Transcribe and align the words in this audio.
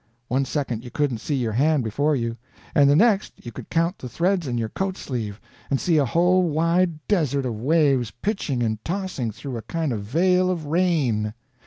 One 0.29 0.45
second 0.45 0.83
you 0.83 0.89
couldn't 0.89 1.19
see 1.19 1.35
your 1.35 1.51
hand 1.51 1.83
before 1.83 2.15
you, 2.15 2.35
and 2.73 2.89
the 2.89 2.95
next 2.95 3.33
you 3.45 3.51
could 3.51 3.69
count 3.69 3.99
the 3.99 4.09
threads 4.09 4.47
in 4.47 4.57
your 4.57 4.69
coat 4.69 4.97
sleeve, 4.97 5.39
and 5.69 5.79
see 5.79 5.97
a 5.97 6.05
whole 6.05 6.41
wide 6.41 7.07
desert 7.07 7.45
of 7.45 7.61
waves 7.61 8.09
pitching 8.09 8.63
and 8.63 8.83
tossing 8.83 9.29
through 9.29 9.57
a 9.57 9.61
kind 9.61 9.93
of 9.93 10.01
veil 10.01 10.49
of 10.49 10.65
rain. 10.65 11.35